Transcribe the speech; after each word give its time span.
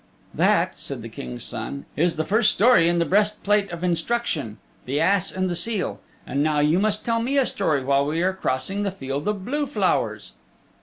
"That," 0.33 0.79
said 0.79 1.03
the 1.03 1.09
King's 1.09 1.43
Son, 1.43 1.85
"is 1.95 2.15
the 2.15 2.25
first 2.25 2.49
story 2.49 2.87
in 2.89 2.97
'The 2.97 3.05
Breastplate 3.05 3.69
of 3.69 3.83
Instruction,' 3.83 4.57
'The 4.87 4.99
Ass 4.99 5.31
and 5.31 5.47
the 5.47 5.53
Seal.' 5.53 5.99
And 6.25 6.41
now 6.41 6.57
you 6.59 6.79
must 6.79 7.05
tell 7.05 7.21
me 7.21 7.37
a 7.37 7.45
story 7.45 7.83
while 7.83 8.07
we 8.07 8.23
are 8.23 8.33
crossing 8.33 8.81
the 8.81 8.89
field 8.89 9.27
of 9.27 9.45
blue 9.45 9.67
flowers." 9.67 10.33